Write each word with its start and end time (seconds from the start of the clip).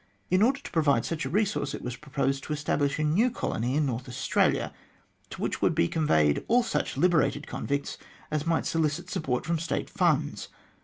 In 0.31 0.41
order 0.41 0.59
to 0.59 0.71
provide 0.71 1.05
such 1.05 1.25
a 1.25 1.29
resource, 1.29 1.75
it 1.75 1.83
was 1.83 1.95
proposed 1.95 2.43
to 2.45 2.53
establish 2.53 2.97
a 2.97 3.03
new 3.03 3.29
colony 3.29 3.75
in 3.75 3.85
North 3.85 4.09
Australia, 4.09 4.73
to 5.29 5.39
which 5.39 5.61
would 5.61 5.75
be 5.75 5.87
conveyed 5.87 6.43
all 6.47 6.63
such 6.63 6.97
liberated 6.97 7.45
convicts 7.45 7.99
as 8.31 8.47
might 8.47 8.65
solicit 8.65 9.11
support 9.11 9.45
from 9.45 9.59
State 9.59 9.91
funds. 9.91 10.47